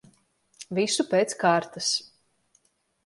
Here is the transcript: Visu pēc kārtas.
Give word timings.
Visu 0.79 1.05
pēc 1.11 1.37
kārtas. 1.45 1.91